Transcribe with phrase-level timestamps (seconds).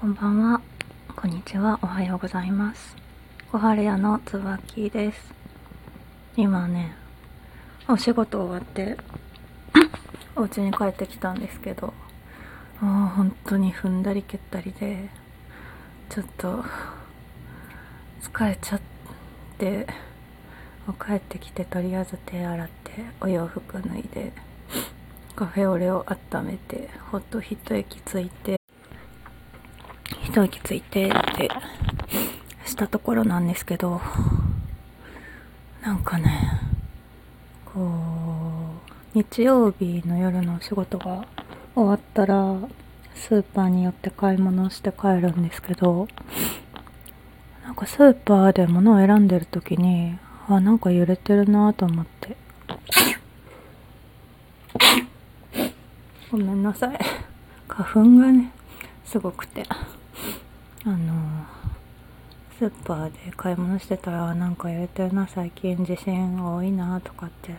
[0.00, 0.60] こんばんは、
[1.16, 2.94] こんにちは、おはようございます。
[3.50, 5.34] 小春屋のつばきです。
[6.36, 6.94] 今ね、
[7.88, 8.96] お仕事終わって、
[10.36, 11.92] お家に帰ってきたんですけど、
[12.80, 15.08] もう本当に踏んだり蹴ったりで、
[16.10, 16.64] ちょっと、
[18.22, 18.80] 疲れちゃっ
[19.58, 19.84] て、
[20.86, 24.32] もう帰ってきてとりあえず手洗って、お洋服脱いで、
[25.34, 28.57] カフェオレを温めて、ほっと一息ついて、
[30.28, 31.50] 一息ついてって
[32.66, 34.02] したところなんですけど
[35.80, 36.60] なんかね
[37.64, 41.26] こう日曜日の夜のお仕事が
[41.74, 42.58] 終わったら
[43.14, 46.06] スーパーに寄って買い物をして帰るんですけど
[47.64, 52.36] なんかスーパーで物を選んでる時にあなんか揺れてるなと思って。
[56.30, 56.98] ごめんなさい。
[57.66, 58.52] 花粉がね
[59.06, 59.64] すごくて。
[60.84, 61.46] あの
[62.58, 67.54] スーパーで買い物してたらなんか揺れてるな最近地震多いなとかって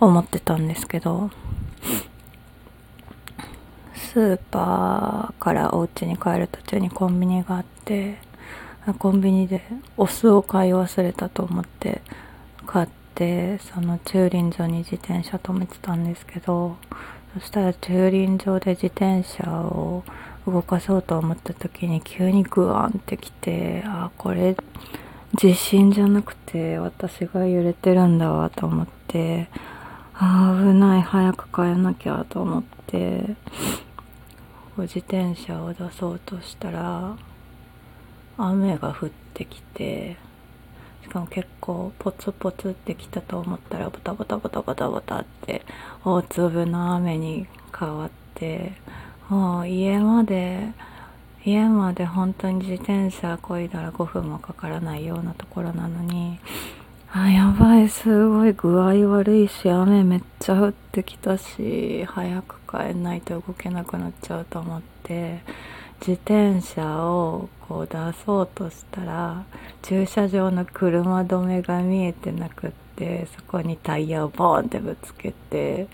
[0.00, 1.30] 思ってたんですけど
[3.94, 8.18] スーパーからお家に帰る途中にコンビニがあって
[8.98, 9.62] コンビニで
[9.96, 12.00] お酢を買い忘れたと思って
[12.66, 16.76] 買ってその駐輪場に自転車止めてたんですけど
[17.34, 20.04] そしたら駐輪場で自転車を
[20.46, 24.56] 動かそうと思った時に急にグワンってきてあこれ
[25.34, 29.48] 地震じゃなくて私が揺れてるんだわと思って
[30.14, 33.36] あ危ない早く帰んなきゃと思って
[34.78, 37.16] 自転車を出そうとしたら
[38.36, 40.16] 雨が降ってきて
[41.02, 45.62] しかも結構ポツポツってきたと思ったらボタボタボタボタボタって
[46.04, 48.72] 大粒の雨に変わって
[49.28, 50.72] もう家まで
[51.44, 56.38] 家まで本当に自転車こいだら5分もかからないようなところなのに
[57.12, 65.40] あやばいすごい具合悪いし雨めっちゃ降ってきたし早く帰んないと動けなくなっちゃうと思って
[66.00, 69.44] 自転車をこう出そうとしたら
[69.82, 75.86] 駐車場の車止めが見えてなくってそこにタイヤをボーンってぶつけて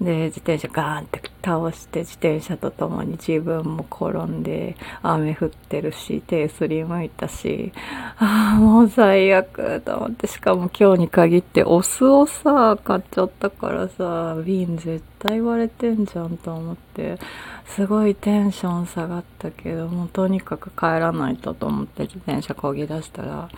[0.00, 7.72] で自転車ガーンって倒して自転車とともに自分も転んで雨降ってるし手すりむいたし
[8.18, 17.18] ああもう最悪と思ってしかも今日に限ってお酢をさ買っちゃったからさ瓶絶対割れてんじゃんと思って
[17.66, 23.48] すごいテンション下がったけどもうとにかく帰らないとと思って自転車こぎ出したら。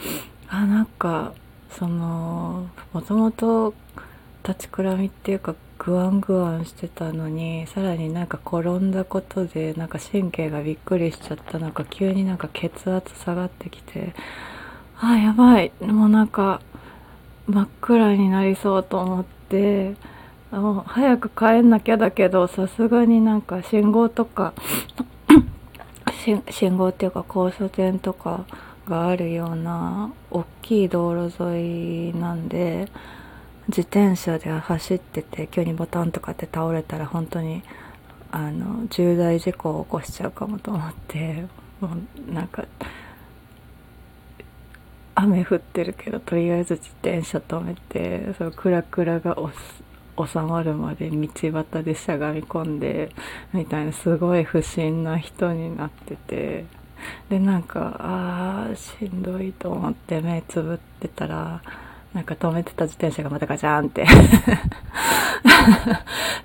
[0.52, 1.32] あなんか
[1.70, 3.72] そのもともと
[4.46, 14.12] 立ちくらみっていうかグワングワンしてたのにさらになんか転んだことでなんか神経がびっくりしちゃったのか急になんか血圧下がってきて
[15.00, 15.72] あやばい。
[15.80, 16.60] もうなんか
[17.46, 19.94] 真っ暗になりそうと思って
[20.50, 24.52] もう早く帰んなきゃだけどさすがになんか信号とか
[26.50, 28.44] 信号っていうか交差点とか
[28.86, 32.88] があるような大きい道路沿いなんで
[33.70, 37.62] 自転車で走ってて急にボタンとかって倒れたら本当に
[38.32, 41.44] あの重大事故を起こしちゃうかもと思って
[41.80, 41.90] も
[42.28, 42.64] うなんか
[45.14, 49.36] 雨降ってるけどとりあえず自転車止めてそのクラクラが
[50.16, 53.10] 収まるまで道端でしゃがみ込んで
[53.52, 56.64] みたいなすごい不審な人になってて
[57.28, 61.62] でなんかあーしんどいと思って目つぶってたら
[62.14, 64.06] なんか止めてた自転車がまたガチャンって。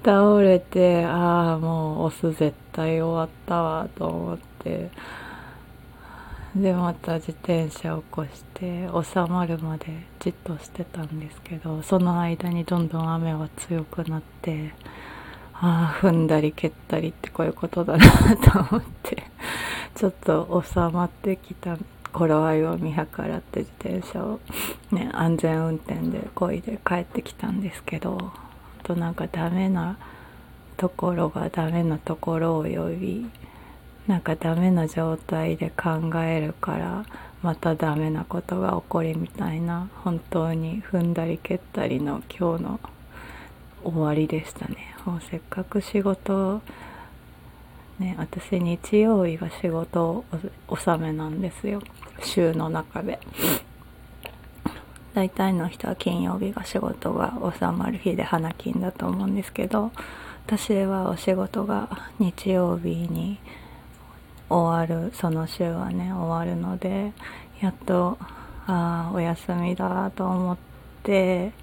[0.05, 4.89] 倒れてああもうオス絶対終わったわと思って。
[6.55, 9.87] でまた自転車を起こして収まるまで
[10.19, 14.71] じっとしてたんですけどその間にどんどん雨は強くなって
[15.51, 19.23] ああ踏んだり蹴ったりってこういうことだなと思って
[19.95, 21.77] ちょっと収まってきた
[22.15, 24.39] 頃合いを見計らって自転車を、
[24.91, 28.17] ね、安全運転で漕いで帰ってきたんですけど
[28.79, 29.97] あとなんかダメな
[30.77, 33.29] ところがダメなところを呼び
[34.07, 37.06] なんかダメな状態で考えるから
[37.41, 42.79] またダメなことが起こりみたいな本当に踏んだり蹴ったりの今日の
[43.83, 44.95] 終わりでしたね。
[45.06, 46.61] もうせっかく仕事
[48.00, 50.25] ね私日曜日が仕事
[50.68, 51.81] 納めなんですよ。
[52.21, 53.19] 週の中で。
[55.15, 59.94] 大体の人は金曜日が仕事が収まる日で花金だと思うんですけど
[60.45, 63.39] 私はお仕事が日曜日に
[64.50, 67.13] 終わるその週はね終わるので
[67.62, 68.18] やっと
[68.68, 70.57] ああお休みだと思っ
[71.03, 71.53] て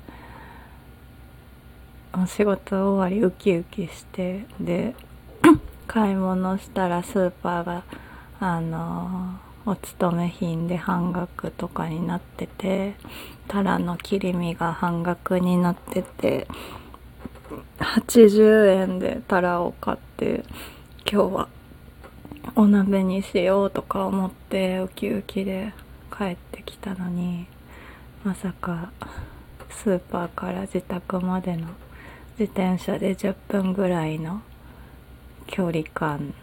[2.15, 4.95] お仕事終わりウキウキしてで
[5.87, 7.85] 買い物したらスーパーが
[8.41, 12.95] あのお勤め品で半額とかになってて
[13.47, 16.49] タラの切り身が半額になってて
[17.79, 20.45] 80円でタラを買って
[21.11, 21.49] 今日は
[22.57, 25.73] お鍋にしようとか思ってウキウキで
[26.17, 27.47] 帰ってきたのに
[28.25, 28.91] まさか
[29.71, 31.69] スーパーから自宅までの
[32.39, 34.43] 自転車で10分ぐらいの
[35.47, 36.35] 距離感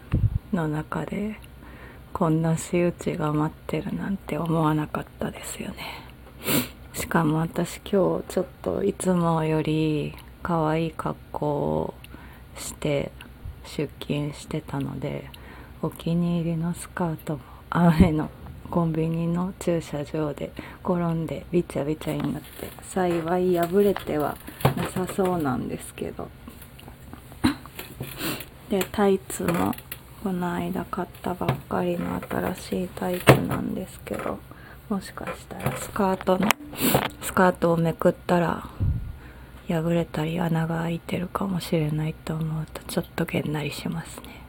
[0.52, 1.36] の中で
[2.12, 5.76] こんな仕打ちが待ってるなんて思わなかったですよね。
[6.92, 11.94] しかも私今日ちょっといつもより可愛い格好を
[12.56, 13.12] して
[13.64, 15.30] 出勤してたので
[15.82, 18.28] お気に入りのスカートも雨の
[18.70, 20.52] コンビニの駐車場で
[20.84, 24.36] 転んでびちゃびちゃになって幸い破れては
[24.76, 26.28] なさそうなんですけど。
[28.70, 29.74] でタイツも
[30.22, 34.38] この間買ったばっかりの新しいタイツなんですけど
[34.88, 36.48] もしかしたらスカートの
[37.20, 38.64] スカートをめくったら
[39.66, 44.40] 破れたり穴が開いてるかもしれないと思うとちょっとげんなりしますね。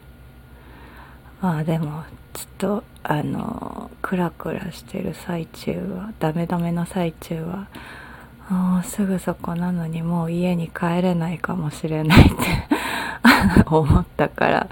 [1.40, 7.66] まあでもちょっとあのクラクラしてる最中はダメダメの最中は
[8.48, 12.81] もうすぐそこなのにもう家に帰れないかもしれないって
[13.66, 14.68] 思ったから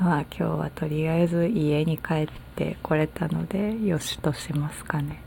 [0.00, 5.22] まあ今日はとりあえず家に帰ってこれたのでよしとしますかね。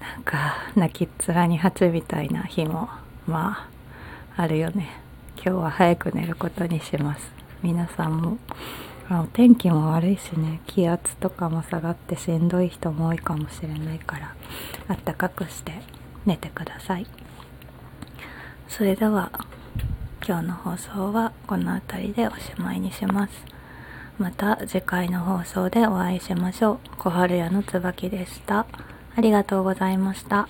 [0.00, 2.88] なんか泣きっ面に蜂みたいな日も
[3.26, 3.68] ま
[4.36, 4.88] ああるよね。
[5.36, 7.32] 今日は早く寝ることにします。
[7.62, 8.38] 皆さんも
[9.10, 14.34] お天気も悪いしね気圧とかも下がってしんどい人も多いかもしれないから
[14.88, 15.72] あったかくして
[16.26, 17.06] 寝てください。
[18.68, 19.30] それでは
[20.30, 23.32] 今日の放送はこの辺りでおしまいにします。
[24.16, 26.78] また次回の放送でお会いしましょう。
[27.00, 28.64] 小春屋の椿でした。
[29.16, 30.48] ありがとうございました。